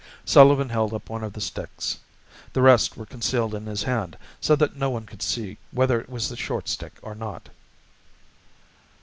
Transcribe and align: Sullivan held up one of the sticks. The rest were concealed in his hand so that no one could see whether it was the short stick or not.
Sullivan 0.25 0.69
held 0.69 0.95
up 0.95 1.11
one 1.11 1.23
of 1.23 1.33
the 1.33 1.39
sticks. 1.41 1.99
The 2.53 2.63
rest 2.63 2.97
were 2.97 3.05
concealed 3.05 3.53
in 3.53 3.67
his 3.67 3.83
hand 3.83 4.17
so 4.39 4.55
that 4.55 4.75
no 4.75 4.89
one 4.89 5.05
could 5.05 5.21
see 5.21 5.59
whether 5.69 6.01
it 6.01 6.09
was 6.09 6.27
the 6.27 6.35
short 6.35 6.67
stick 6.67 6.97
or 7.03 7.13
not. 7.13 7.49